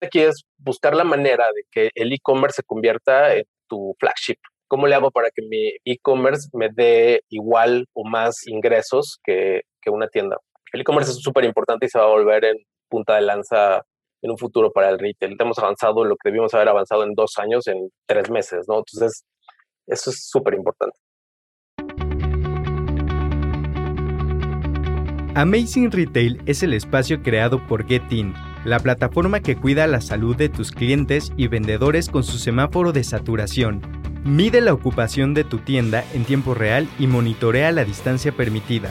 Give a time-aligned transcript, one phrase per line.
[0.00, 4.38] aquí es buscar la manera de que el e-commerce se convierta en tu flagship.
[4.68, 9.90] ¿Cómo le hago para que mi e-commerce me dé igual o más ingresos que, que
[9.90, 10.38] una tienda?
[10.72, 12.56] El e-commerce es súper importante y se va a volver en
[12.88, 13.82] punta de lanza
[14.22, 15.36] en un futuro para el retail.
[15.38, 18.78] Hemos avanzado lo que debimos haber avanzado en dos años, en tres meses, ¿no?
[18.78, 19.24] Entonces,
[19.86, 20.98] eso es súper importante.
[25.36, 28.32] Amazing Retail es el espacio creado por GetIn,
[28.66, 33.04] la plataforma que cuida la salud de tus clientes y vendedores con su semáforo de
[33.04, 33.80] saturación.
[34.24, 38.90] Mide la ocupación de tu tienda en tiempo real y monitorea la distancia permitida.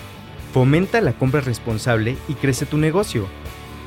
[0.53, 3.27] Fomenta la compra responsable y crece tu negocio.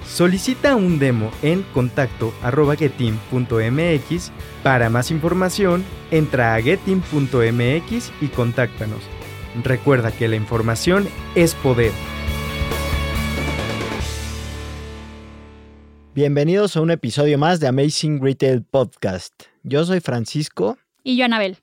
[0.06, 4.32] Solicita un demo en contacto.getim.mx.
[4.62, 9.00] Para más información, entra a getim.mx y contáctanos.
[9.64, 11.92] Recuerda que la información es poder.
[16.18, 19.44] Bienvenidos a un episodio más de Amazing Retail Podcast.
[19.62, 20.76] Yo soy Francisco.
[21.04, 21.58] Y yo, Anabel.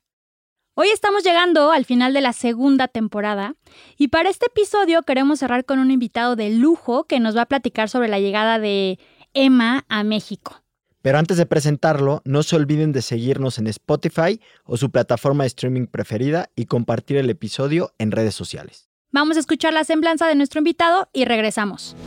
[0.76, 3.56] Hoy estamos llegando al final de la segunda temporada
[3.98, 7.46] y para este episodio queremos cerrar con un invitado de lujo que nos va a
[7.48, 8.98] platicar sobre la llegada de
[9.34, 10.64] Emma a México.
[11.02, 15.48] Pero antes de presentarlo, no se olviden de seguirnos en Spotify o su plataforma de
[15.48, 18.88] streaming preferida y compartir el episodio en redes sociales.
[19.12, 21.98] Vamos a escuchar la semblanza de nuestro invitado y regresamos.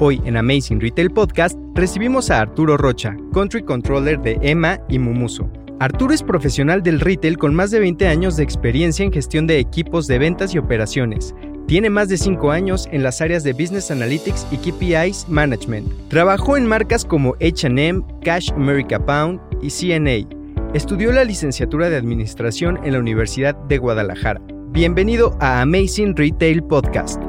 [0.00, 5.50] Hoy en Amazing Retail Podcast recibimos a Arturo Rocha, Country Controller de EMA y Mumuso.
[5.80, 9.58] Arturo es profesional del retail con más de 20 años de experiencia en gestión de
[9.58, 11.34] equipos de ventas y operaciones.
[11.66, 15.88] Tiene más de 5 años en las áreas de Business Analytics y KPIs Management.
[16.08, 20.28] Trabajó en marcas como HM, Cash America Pound y CNA.
[20.74, 24.40] Estudió la licenciatura de Administración en la Universidad de Guadalajara.
[24.70, 27.20] Bienvenido a Amazing Retail Podcast.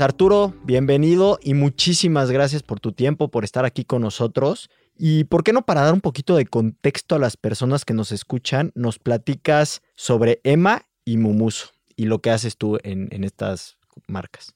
[0.00, 4.70] Arturo, bienvenido y muchísimas gracias por tu tiempo, por estar aquí con nosotros.
[4.96, 8.12] Y por qué no, para dar un poquito de contexto a las personas que nos
[8.12, 14.54] escuchan, nos platicas sobre Emma y Mumuso y lo que haces tú en, estas marcas.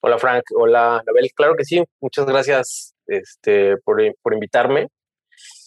[0.00, 4.88] Hola Frank, hola Anabel, claro que sí, muchas gracias este, por, por invitarme.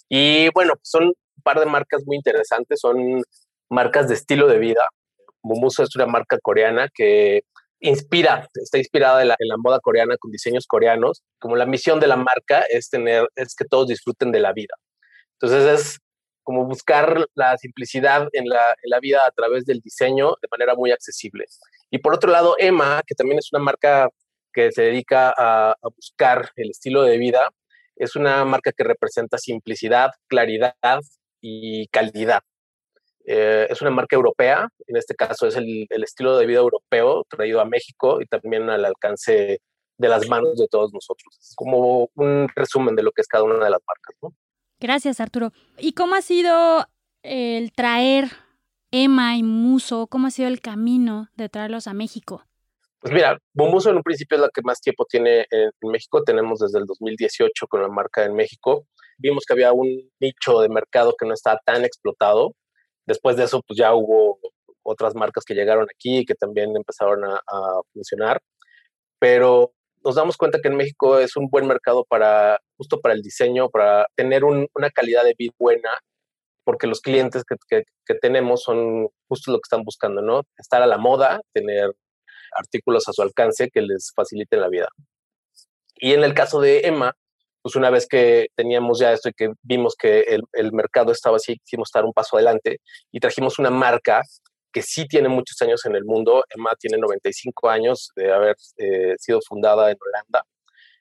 [0.10, 3.22] Y bueno, son un par de marcas muy interesantes, son
[3.70, 4.86] marcas de estilo de vida.
[5.42, 7.42] Mumuso es una marca coreana que
[7.80, 12.16] inspira, está inspirada en la, moda coreana con diseños coreanos, como la misión de la
[12.16, 14.74] marca es tener, es que todos disfruten de la vida.
[15.34, 16.00] Entonces es
[16.44, 21.46] como buscar la simplicidad en la, vida a través del diseño de manera muy accesible.
[21.92, 24.10] Y por otro lado, Emma, que también es una marca
[24.54, 27.50] que se dedica a, a buscar el estilo de vida,
[27.96, 30.74] es una marca que representa simplicidad, claridad
[31.42, 32.42] y calidad.
[33.30, 37.60] Eh, es una marca europea, en este caso es el, estilo de vida europeo traído
[37.60, 39.60] a México y también al alcance
[39.98, 41.38] de las manos de todos nosotros.
[41.38, 44.16] Es como un resumen de lo que es cada una de las marcas.
[44.22, 44.34] ¿no?
[44.80, 45.52] Gracias, Arturo.
[45.78, 46.88] ¿Y cómo ha sido
[47.22, 48.30] el traer
[48.92, 50.08] Emma y Muso?
[50.08, 52.46] ¿Cómo ha sido el camino de traerlos a México?
[53.02, 56.24] Pues mira, Muso en un principio es la que más tiempo tiene en México.
[56.24, 58.88] Tenemos desde el 2018 con la marca en México.
[59.18, 62.54] Vimos que había un nicho de mercado que no estaba tan explotado
[63.08, 64.40] Después de eso, pues ya hubo
[64.84, 67.40] otras marcas que llegaron aquí y que también empezaron a,
[67.94, 68.42] funcionar.
[69.20, 69.72] Pero
[70.04, 73.70] nos damos cuenta que en México es un buen mercado para justo para el diseño,
[73.70, 75.90] para tener una calidad de vida buena,
[76.64, 80.44] porque los clientes que, que, tenemos son justo lo que están buscando, ¿no?
[80.58, 81.92] Estar a la moda, tener
[82.56, 84.90] artículos a su alcance que les faciliten la vida.
[85.96, 87.16] Y en el caso de Emma,
[87.62, 90.22] pues una vez que teníamos ya esto y que vimos que
[90.54, 92.80] el, mercado estaba así, quisimos dar un paso adelante
[93.12, 94.22] y trajimos una marca
[94.72, 96.44] que sí tiene muchos años en el mundo.
[96.50, 100.44] Emma tiene 95 años de haber eh, sido fundada en Holanda,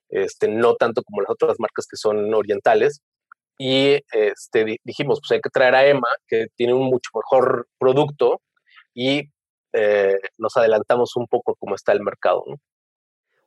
[0.09, 3.01] este, no tanto como las otras marcas que son orientales.
[3.59, 8.43] Y este, dijimos, pues hay que traer a Emma, que tiene un mucho mejor producto
[8.95, 9.31] y
[9.73, 12.45] eh, nos adelantamos un poco cómo está el mercado.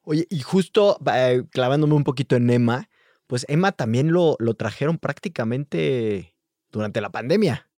[0.04, 2.90] Oye, y justo eh, clavándome un poquito en Emma,
[3.30, 6.34] pues Emma también lo, lo trajeron prácticamente
[6.72, 7.70] durante la pandemia.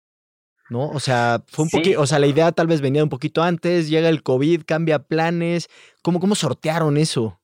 [0.69, 0.88] ¿no?
[0.88, 3.89] O sea, fue un poquito, o sea, la idea tal vez venía un poquito antes,
[3.89, 5.68] llega el COVID, cambia planes.
[6.01, 7.38] ¿Cómo, cómo sortearon eso?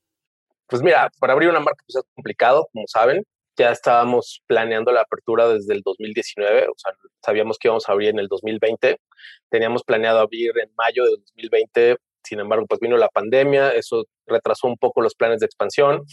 [0.67, 3.25] Pues mira, para abrir una marca pues es complicado, como saben.
[3.57, 8.11] Ya estábamos planeando la apertura desde el 2019, o sea, sabíamos que íbamos a abrir
[8.11, 9.01] en el 2020.
[9.49, 14.67] Teníamos planeado abrir en mayo de 2020, sin embargo, pues vino la pandemia, eso retrasó
[14.67, 16.05] un poco los planes de expansión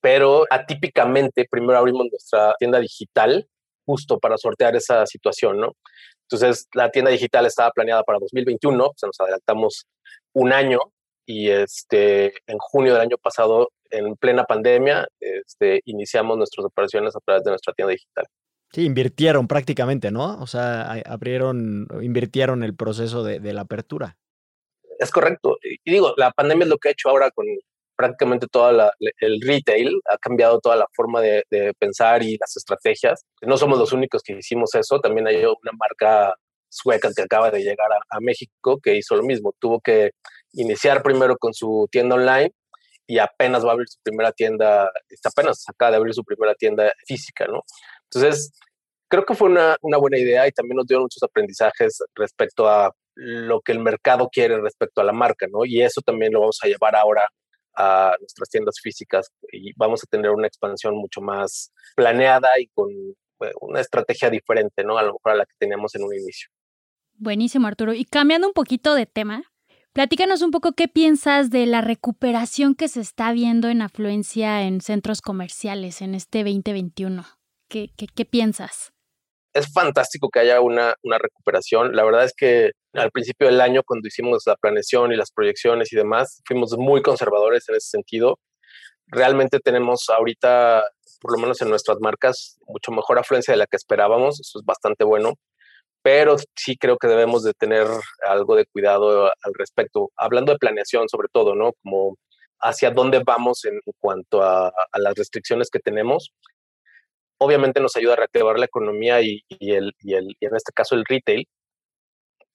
[0.00, 3.46] pero atípicamente primero abrimos nuestra tienda digital
[3.84, 5.72] justo para sortear esa situación, ¿no?
[6.22, 9.86] Entonces, la tienda digital estaba planeada para 2021, o sea, nos adelantamos
[10.32, 10.80] un año
[11.24, 17.20] y este, en junio del año pasado, en plena pandemia, este, iniciamos nuestras operaciones a
[17.20, 18.26] través de nuestra tienda digital.
[18.72, 20.40] Sí, invirtieron prácticamente, ¿no?
[20.40, 24.16] O sea, abrieron, invirtieron el proceso de, de la apertura.
[24.98, 25.58] Es correcto.
[25.62, 27.46] Y digo, la pandemia es lo que ha hecho ahora con
[27.96, 31.44] prácticamente todo el retail, ha cambiado toda la forma de,
[31.78, 33.24] pensar y las estrategias.
[33.42, 36.34] No somos los únicos que hicimos eso, también hay una marca
[36.68, 40.10] sueca que acaba de llegar a, México que hizo lo mismo, tuvo que
[40.52, 42.52] iniciar primero con su tienda online
[43.06, 44.90] y apenas va a abrir su primera tienda,
[45.24, 47.62] apenas acaba de abrir su primera tienda física, ¿no?
[48.10, 48.52] Entonces,
[49.08, 52.92] creo que fue una, una buena idea y también nos dio muchos aprendizajes respecto a
[53.14, 55.64] lo que el mercado quiere respecto a la marca, ¿no?
[55.64, 57.26] Y eso también lo vamos a llevar ahora
[57.76, 62.90] a nuestras tiendas físicas y vamos a tener una expansión mucho más planeada y con
[62.90, 64.98] eh, una estrategia diferente, ¿no?
[64.98, 66.48] A lo mejor a la que teníamos en un inicio.
[67.14, 67.92] Buenísimo, Arturo.
[67.92, 69.42] Y cambiando un poquito de tema,
[69.92, 74.80] platícanos un poco qué piensas de la recuperación que se está viendo en afluencia en
[74.80, 77.24] centros comerciales en este 2021.
[77.68, 78.92] ¿Qué, qué, qué piensas?
[79.56, 81.96] es fantástico que haya una, una recuperación.
[81.96, 85.92] La verdad es que al principio del año, cuando hicimos la planeación y las proyecciones
[85.92, 88.38] y demás, fuimos muy conservadores en ese sentido.
[89.06, 90.84] Realmente tenemos ahorita,
[91.20, 94.40] por lo menos en nuestras marcas, mucho mejor afluencia de la que esperábamos.
[94.40, 95.34] Eso es bastante bueno.
[96.02, 97.86] Pero sí creo que debemos de tener
[98.28, 100.10] algo de cuidado al respecto.
[100.16, 101.72] Hablando de planeación, sobre todo, ¿no?
[101.82, 102.16] Como
[102.60, 106.30] hacia dónde vamos en cuanto a, las restricciones que tenemos
[107.38, 110.94] obviamente nos ayuda a reactivar la economía y, el, y, el, y en este caso
[110.94, 111.46] el retail,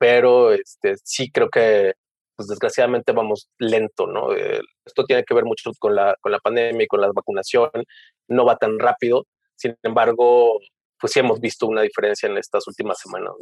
[0.02, 1.94] pero este, sí creo que
[2.36, 4.34] pues desgraciadamente vamos lento, ¿no?
[4.34, 7.70] esto tiene que ver mucho con la, con la pandemia y con la vacunación,
[8.28, 10.60] no va tan rápido, sin embargo,
[11.00, 13.34] pues sí hemos visto una diferencia en estas últimas semanas.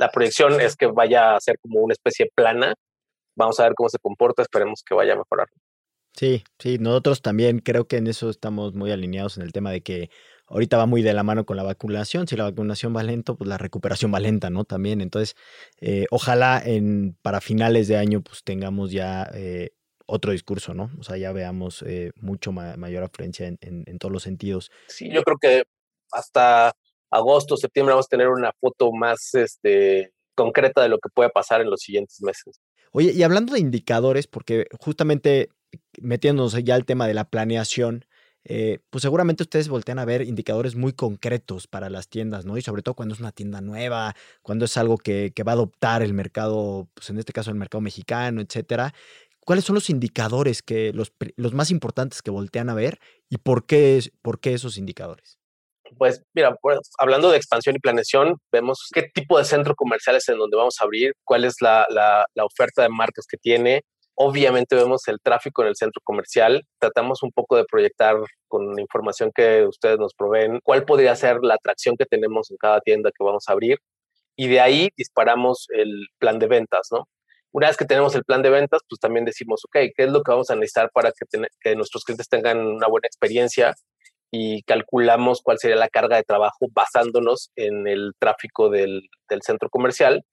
[0.00, 2.74] La proyección es que vaya a ser como una especie plana,
[3.36, 5.46] vamos a ver cómo se comporta, esperemos que vaya a mejorar.
[6.16, 9.82] Sí, sí, nosotros también creo que en eso estamos muy alineados en el tema de
[9.82, 10.10] que
[10.50, 12.26] ahorita va muy de la mano con la vacunación.
[12.26, 14.64] Si la vacunación va lento, pues la recuperación va lenta, ¿no?
[14.64, 15.00] También.
[15.00, 15.36] Entonces,
[15.80, 19.70] eh, ojalá en, para finales de año, pues tengamos ya eh,
[20.06, 20.90] otro discurso, ¿no?
[20.98, 24.70] O sea, ya veamos eh, mucho mayor afluencia en, en, todos los sentidos.
[24.88, 25.62] Sí, yo creo que
[26.12, 26.72] hasta
[27.10, 31.60] agosto, septiembre vamos a tener una foto más este, concreta de lo que puede pasar
[31.60, 32.60] en los siguientes meses.
[32.92, 35.48] Oye, y hablando de indicadores, porque justamente
[36.00, 38.04] metiéndonos ya al tema de la planeación,
[38.44, 42.56] eh, pues seguramente ustedes voltean a ver indicadores muy concretos para las tiendas, ¿no?
[42.56, 46.02] Y sobre todo cuando es una tienda nueva, cuando es algo que, va a adoptar
[46.02, 48.94] el mercado, pues en este caso el mercado mexicano, etcétera.
[49.44, 52.98] ¿Cuáles son los indicadores que los, los más importantes que voltean a ver
[53.28, 55.38] y por qué, por qué esos indicadores?
[55.98, 60.28] Pues mira, pues, hablando de expansión y planeación, vemos qué tipo de centro comercial es
[60.28, 63.82] en donde vamos a abrir, cuál es la, la oferta de marcas que tiene,
[64.22, 68.16] Obviamente vemos el tráfico en el centro comercial, tratamos un poco de proyectar
[68.48, 72.58] con la información que ustedes nos proveen cuál podría ser la atracción que tenemos en
[72.58, 73.78] cada tienda que vamos a abrir
[74.36, 77.08] y de ahí disparamos el plan de ventas, ¿no?
[77.50, 80.22] Una vez que tenemos el plan de ventas, pues también decimos, ok, ¿qué es lo
[80.22, 81.12] que vamos a necesitar para
[81.62, 83.74] que, nuestros clientes tengan una buena experiencia?
[84.30, 89.00] Y calculamos cuál sería la carga de trabajo basándonos en el tráfico del,
[89.30, 90.24] del centro comercial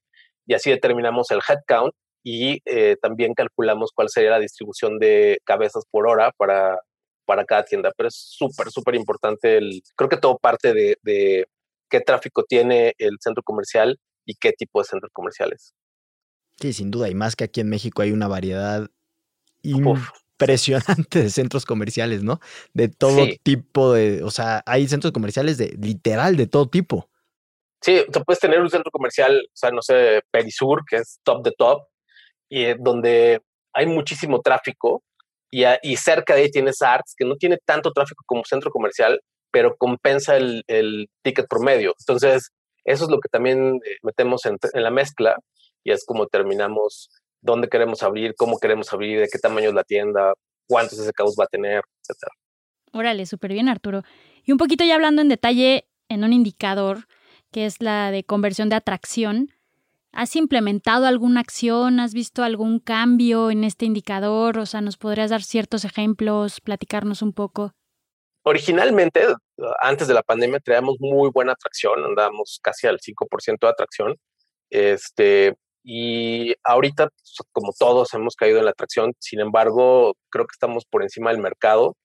[0.45, 1.93] y así determinamos el headcount
[2.29, 6.77] y eh, también calculamos cuál sería la distribución de cabezas por hora para,
[7.25, 7.93] para cada tienda.
[7.95, 9.55] Pero es súper, súper importante.
[9.55, 11.45] El, creo que todo parte de, de,
[11.89, 15.73] qué tráfico tiene el centro comercial y qué tipo de centros comerciales.
[16.59, 17.07] Sí, sin duda.
[17.07, 18.89] Y más que aquí en México hay una variedad
[19.61, 22.41] impresionante de centros comerciales, ¿no?
[22.73, 27.09] De todo tipo de, o sea, hay centros comerciales de literal de todo tipo.
[27.81, 31.45] Sí, o puedes tener un centro comercial, o sea, no sé, Perisur, que es top
[31.45, 31.83] de top,
[32.49, 33.41] y, eh, donde
[33.73, 35.03] hay muchísimo tráfico
[35.51, 39.21] y, y, cerca de ahí tienes Arts, que no tiene tanto tráfico como centro comercial,
[39.51, 40.63] pero compensa el,
[41.23, 41.93] ticket promedio.
[41.99, 42.49] Entonces,
[42.83, 45.37] eso es lo que también eh, metemos en, en, la mezcla
[45.83, 47.09] y es como terminamos
[47.41, 50.33] dónde queremos abrir, cómo queremos abrir, de qué tamaño es la tienda,
[50.67, 52.29] cuántos SKUs va a tener, etc.
[52.91, 54.03] Órale, súper bien, Arturo.
[54.43, 57.07] Y un poquito ya hablando en detalle en un indicador
[57.51, 59.51] que es la de conversión de atracción,
[60.17, 61.99] ¿Has implementado alguna acción?
[61.99, 64.57] ¿Has visto algún cambio en este indicador?
[64.57, 67.73] O sea, ¿nos podrías dar ciertos ejemplos, platicarnos un poco?
[68.41, 69.27] Originalmente,
[69.79, 74.15] antes de la pandemia, traíamos muy buena atracción, andábamos casi al 5% de atracción.
[74.71, 79.13] Este, y ahorita, pues, como todos, hemos caído en la atracción.
[79.19, 81.95] Sin embargo, creo que estamos por encima del mercado.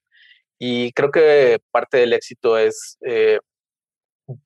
[0.58, 3.38] Y creo que parte del éxito es eh,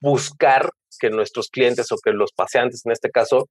[0.00, 3.48] buscar que nuestros clientes o que los paseantes en este caso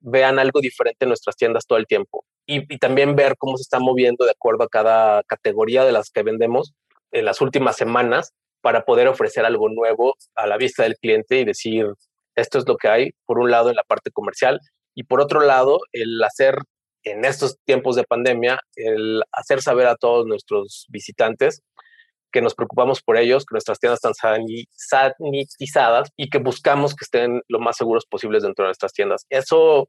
[0.00, 2.24] vean algo diferente en nuestras tiendas todo el tiempo.
[2.46, 6.10] Y, y, también ver cómo se está moviendo de acuerdo a cada categoría de las
[6.10, 6.74] que vendemos
[7.10, 11.44] en las últimas semanas para poder ofrecer algo nuevo a la vista del cliente y
[11.44, 11.86] decir,
[12.34, 14.60] esto es lo que hay, por un lado en la parte comercial
[14.94, 16.56] y por otro lado el hacer
[17.02, 21.62] en estos tiempos de pandemia, el hacer saber a todos nuestros visitantes
[22.34, 27.40] que nos preocupamos por ellos, que nuestras tiendas están sanitizadas y que buscamos que estén
[27.48, 29.24] lo más seguros posibles dentro de nuestras tiendas.
[29.30, 29.88] Eso,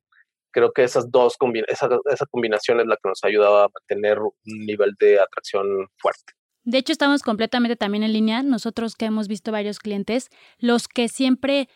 [0.52, 1.38] creo que esas dos
[1.68, 5.66] esa, esa combinación es la que nos ha ayudado a mantener un nivel de atracción
[5.98, 6.34] fuerte.
[6.64, 8.44] De hecho, estamos completamente también en línea.
[8.44, 11.68] Nosotros que hemos visto varios clientes, los que siempre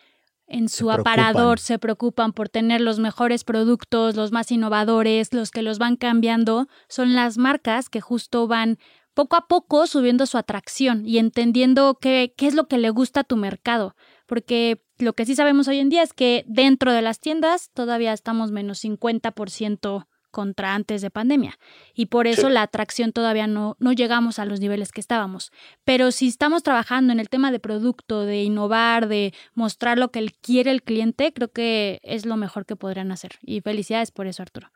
[0.46, 5.62] en su aparador se preocupan por tener los mejores productos, los más innovadores, los que
[5.62, 8.78] los van cambiando, son las marcas que justo van
[9.20, 13.20] poco a poco subiendo su atracción y entendiendo qué, qué es lo que le gusta
[13.20, 13.94] a tu mercado.
[14.24, 18.14] Porque lo que sí sabemos hoy en día es que dentro de las tiendas todavía
[18.14, 21.58] estamos menos 50% contra antes de pandemia.
[21.92, 25.52] Y por eso la atracción todavía no, no llegamos a los niveles que estábamos.
[25.84, 30.26] Pero si estamos trabajando en el tema de producto, de innovar, de mostrar lo que
[30.40, 33.32] quiere el cliente, creo que es lo mejor que podrían hacer.
[33.42, 34.70] Y felicidades por eso, Arturo.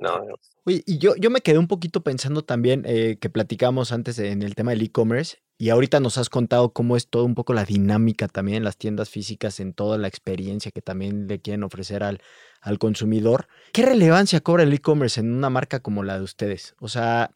[0.00, 0.20] No,
[0.64, 4.42] Oye, y yo, yo me quedé un poquito pensando también eh, que platicamos antes en
[4.42, 7.64] el tema del e-commerce y ahorita nos has contado cómo es todo un poco la
[7.64, 12.04] dinámica también en las tiendas físicas, en toda la experiencia que también le quieren ofrecer
[12.04, 12.20] al,
[12.60, 13.48] al consumidor.
[13.72, 16.76] ¿Qué relevancia cobra el e-commerce en una marca como la de ustedes?
[16.78, 17.32] O sea,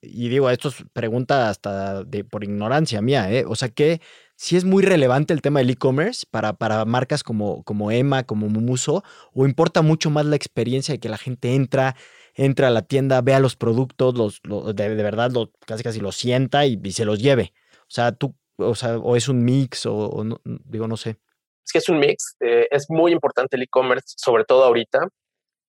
[0.00, 3.44] y digo, esto es pregunta hasta de, por ignorancia mía, ¿eh?
[3.46, 4.00] O sea, que
[4.36, 8.48] si es muy relevante el tema del e-commerce para, para marcas como, como Emma, como
[8.48, 9.02] Mumuso,
[9.32, 11.96] o importa mucho más la experiencia de que la gente entra,
[12.34, 14.42] entra a la tienda, vea los productos, los,
[14.76, 17.54] de, verdad lo, casi casi los sienta y, se los lleve.
[17.82, 21.16] O sea, tú, o sea, es un mix, o, no, digo, no sé.
[21.64, 22.36] Es que es un mix.
[22.40, 25.08] Eh, es muy importante el e-commerce, sobre todo ahorita,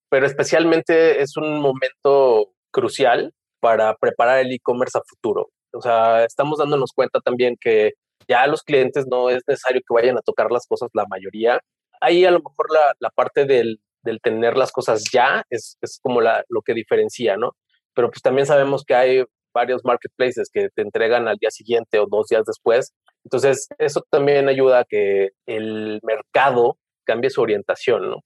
[0.09, 5.51] pero especialmente es un momento crucial para preparar el e-commerce a futuro.
[5.73, 7.93] O sea, estamos dándonos cuenta también que
[8.27, 11.59] ya los clientes no es necesario que vayan a tocar las cosas la mayoría.
[12.01, 15.99] Ahí a lo mejor la, la parte del, del, tener las cosas ya es, es
[16.01, 17.55] como la, lo que diferencia, ¿no?
[17.93, 22.05] Pero pues también sabemos que hay varios marketplaces que te entregan al día siguiente o
[22.07, 22.93] dos días después.
[23.23, 28.17] Entonces, eso también ayuda a que el mercado cambie su orientación, ¿no?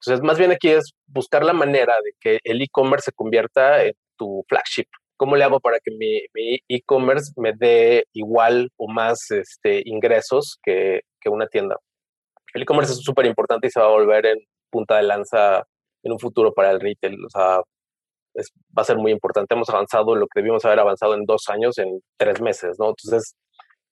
[0.00, 3.92] Entonces, más bien aquí es buscar la manera de que el e-commerce se convierta en
[4.16, 4.88] tu flagship.
[5.22, 6.18] ¿Cómo le hago para que mi
[6.68, 11.76] e-commerce me dé igual o más este, ingresos que, que una tienda?
[12.52, 14.38] El e-commerce es súper importante y se va a volver en
[14.68, 15.62] punta de lanza
[16.02, 17.24] en un futuro para el retail.
[17.24, 17.58] O sea,
[18.36, 19.54] va a ser muy importante.
[19.54, 22.88] Hemos avanzado lo que debimos haber avanzado en dos años, en tres meses, ¿no?
[22.88, 23.36] Entonces,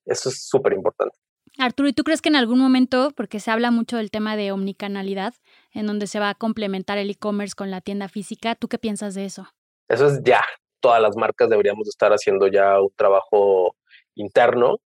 [0.07, 1.17] eso es súper importante.
[1.59, 4.51] Arturo, ¿y tú crees que en algún momento, porque se habla mucho del tema de
[4.51, 5.35] omnicanalidad,
[5.75, 9.15] en donde se va a complementar el e-commerce con la tienda física, ¿tú qué piensas
[9.15, 9.47] de eso?
[9.89, 10.41] Eso es ya.
[10.81, 13.77] Todas las marcas deberíamos estar haciendo ya un trabajo
[14.15, 14.79] interno.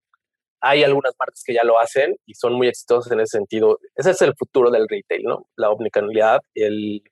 [0.61, 3.79] Hay algunas marcas que ya lo hacen y son muy exitosas en ese sentido.
[3.95, 5.47] Ese es el futuro del retail, ¿no?
[5.57, 7.03] La omnicanalidad, el,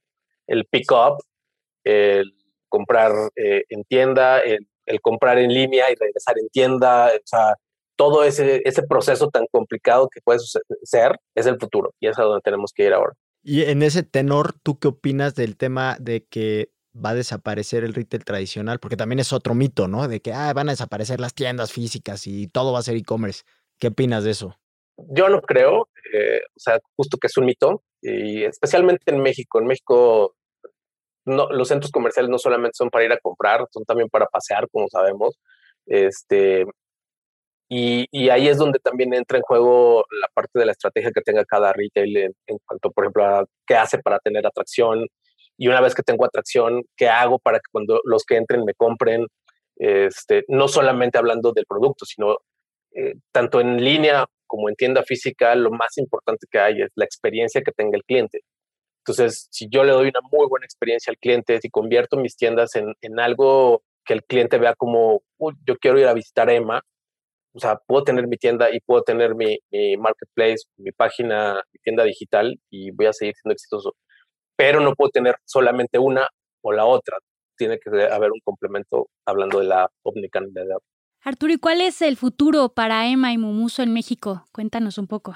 [0.48, 1.18] el pick-up,
[1.84, 2.34] el
[2.70, 4.68] comprar eh, en tienda, el,
[5.02, 7.56] comprar en línea y regresar en tienda, o sea,
[7.96, 10.40] todo ese, ese proceso tan complicado que puede
[10.84, 13.14] ser es el futuro y es a donde tenemos que ir ahora.
[13.44, 17.94] Y en ese tenor, ¿tú qué opinas del tema de que va a desaparecer el
[17.94, 18.80] retail tradicional?
[18.80, 20.08] Porque también es otro mito, ¿no?
[20.08, 23.44] De que ah, van a desaparecer las tiendas físicas y todo va a ser e-commerce.
[23.80, 24.58] ¿Qué opinas de eso?
[24.98, 29.60] Yo no creo, eh, o sea, justo que es un mito, y especialmente en México.
[29.60, 30.36] En México
[31.26, 34.88] los centros comerciales no solamente son para ir a comprar, son también para pasear, como
[34.90, 35.38] sabemos.
[35.86, 36.66] Este,
[37.70, 41.22] y, y, ahí es donde también entra en juego la parte de la estrategia que
[41.22, 45.08] tenga cada retail en, cuanto, por ejemplo, a qué hace para tener atracción.
[45.62, 48.74] Y una vez que tengo atracción, ¿qué hago para que cuando los que entren me
[48.74, 49.27] compren?
[49.75, 52.38] Este, no solamente hablando del producto, sino
[52.96, 57.06] eh, tanto en línea como en tienda física, lo más importante que hay es la
[57.06, 58.39] experiencia que tenga el cliente.
[59.01, 62.75] Entonces, si yo le doy una muy buena experiencia al cliente, si convierto mis tiendas
[62.75, 65.22] en, en algo que el cliente vea como,
[65.68, 66.82] yo quiero ir a visitar Emma,
[67.53, 71.80] o sea, puedo tener mi tienda y puedo tener mi, mi, marketplace, mi página, mi
[71.84, 73.96] tienda digital y voy a seguir siendo exitoso.
[74.62, 76.27] Pero no puedo tener solamente una
[76.62, 77.18] o la otra.
[77.58, 80.77] Tiene que haber un complemento hablando de la omnicanalidad.
[81.24, 84.46] Arturo, ¿y cuál es el futuro para Emma y Mumuso en México?
[84.51, 85.36] Cuéntanos un poco.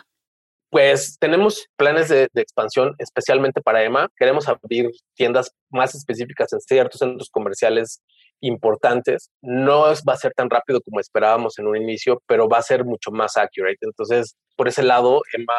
[0.69, 4.09] Pues tenemos planes de, expansión especialmente para EMA.
[4.15, 8.03] Queremos abrir tiendas más específicas en ciertos centros comerciales
[8.41, 9.31] importantes.
[9.41, 12.85] No va a ser tan rápido como esperábamos en un inicio, pero va a ser
[12.85, 13.79] mucho más accurate.
[13.81, 15.55] Entonces, por ese lado, Emma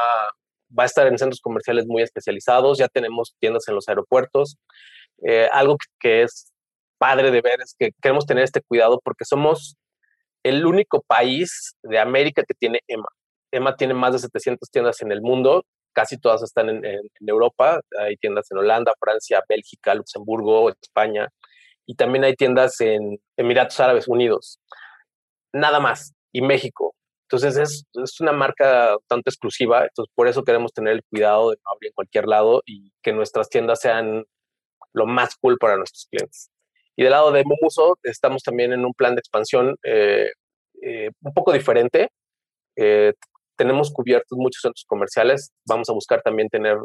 [0.77, 4.57] va a estar en centros comerciales muy especializados, ya tenemos tiendas en los aeropuertos.
[5.23, 6.53] Eh, algo que, es
[6.99, 9.77] padre de ver es que queremos tener este cuidado porque somos
[10.43, 13.09] el único país de América que tiene EMA.
[13.53, 17.81] EMA tiene más de 700 tiendas en el mundo, casi todas están en, en Europa,
[17.99, 21.29] hay tiendas en Holanda, Francia, Bélgica, Luxemburgo, España,
[21.87, 24.59] y también hay tiendas en Emiratos Árabes Unidos.
[25.53, 26.13] Nada más.
[26.33, 26.96] Y México.
[27.29, 31.57] Entonces es, es, una marca tanto exclusiva, entonces por eso queremos tener el cuidado de
[31.57, 34.25] no abrir en cualquier lado y que nuestras tiendas sean
[34.93, 36.51] lo más cool para nuestros clientes.
[36.97, 40.31] Y del lado de Momuso estamos también en un plan de expansión eh,
[40.83, 42.11] eh, un poco diferente.
[42.77, 43.13] Eh,
[43.57, 46.77] tenemos cubiertos muchos centros comerciales, vamos a buscar también tener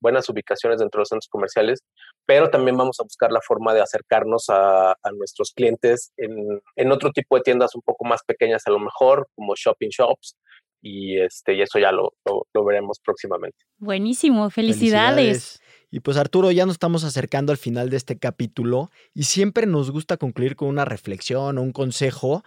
[0.00, 1.82] buenas ubicaciones dentro de los centros comerciales,
[2.26, 7.36] pero también vamos a buscar la forma de acercarnos a, nuestros clientes en, otro tipo
[7.36, 10.36] de tiendas un poco más pequeñas a lo mejor, como shopping shops,
[10.82, 13.56] y, este, y eso ya lo, lo, veremos próximamente.
[13.78, 15.60] Buenísimo, felicidades.
[15.90, 19.90] Y pues Arturo, ya nos estamos acercando al final de este capítulo y siempre nos
[19.90, 22.42] gusta concluir con una reflexión o un consejo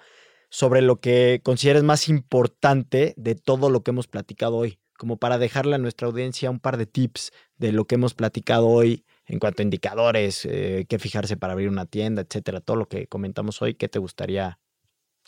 [0.50, 5.38] sobre lo que consideres más importante de todo lo que hemos platicado hoy como para
[5.38, 9.40] dejarle a nuestra audiencia un par de tips de lo que hemos platicado hoy en
[9.40, 13.62] cuanto a indicadores, eh, qué fijarse para abrir una tienda, etcétera, todo lo que comentamos
[13.62, 14.60] hoy, ¿qué te gustaría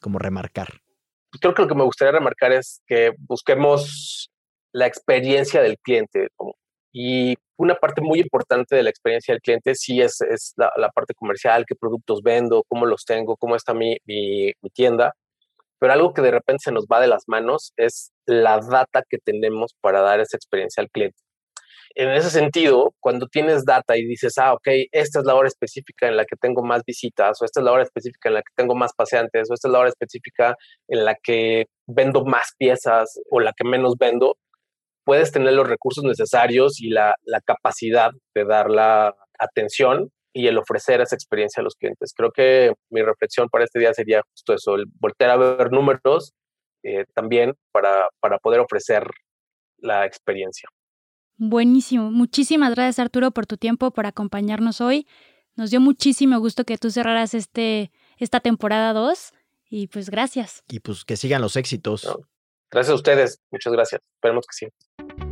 [0.02, 0.82] como remarcar?
[1.32, 4.32] Pues creo que lo que me gustaría remarcar es que busquemos
[4.72, 6.30] la experiencia del cliente.
[6.92, 11.14] Y una parte muy importante de la experiencia del cliente sí es, es la, parte
[11.14, 15.14] comercial, qué productos vendo, cómo los tengo, cómo está mi, mi tienda
[15.80, 19.18] pero algo que de repente se nos va de las manos es la data que
[19.18, 21.18] tenemos para dar esa experiencia al cliente.
[21.96, 26.08] En ese sentido, cuando tienes data y dices, ah, ok, esta es la hora específica
[26.08, 28.54] en la que tengo más visitas, o esta es la hora específica en la que
[28.56, 30.56] tengo más paseantes, o esta es la hora específica
[30.88, 34.38] en la que vendo más piezas o la que menos vendo,
[35.04, 40.58] puedes tener los recursos necesarios y la, la capacidad de dar la atención y el
[40.58, 42.14] ofrecer esa experiencia a los clientes.
[42.16, 46.34] Creo que mi reflexión para este día sería justo eso, el volver a ver números
[46.84, 49.10] eh, también para, para poder ofrecer
[49.78, 50.70] la experiencia.
[51.38, 52.12] Buenísimo.
[52.12, 55.08] Muchísimas gracias Arturo por tu tiempo, por acompañarnos hoy.
[55.56, 59.34] Nos dio muchísimo gusto que tú cerraras este, esta temporada 2
[59.70, 60.64] y pues gracias.
[60.68, 62.08] Y pues que sigan los éxitos.
[62.72, 63.42] gracias a ustedes.
[63.52, 64.02] Muchas gracias.
[64.18, 65.29] Esperemos que sí.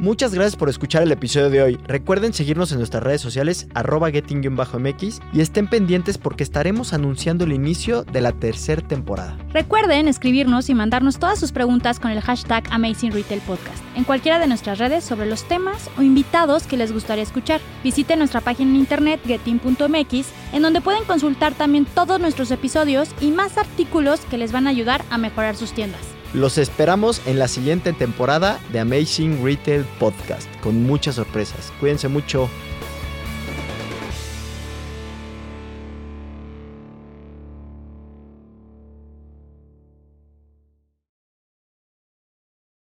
[0.00, 1.78] Muchas gracias por escuchar el episodio de hoy.
[1.86, 7.52] Recuerden seguirnos en nuestras redes sociales arroba getting-mx y estén pendientes porque estaremos anunciando el
[7.52, 9.36] inicio de la tercera temporada.
[9.52, 14.38] Recuerden escribirnos y mandarnos todas sus preguntas con el hashtag Amazing Retail Podcast en cualquiera
[14.38, 17.60] de nuestras redes sobre los temas o invitados que les gustaría escuchar.
[17.84, 23.32] Visiten nuestra página en internet getting.mx en donde pueden consultar también todos nuestros episodios y
[23.32, 26.09] más artículos que les van a ayudar a mejorar sus tiendas.
[26.32, 31.72] Los esperamos en la siguiente temporada de Amazing Retail Podcast con muchas sorpresas.
[31.80, 32.48] Cuídense mucho.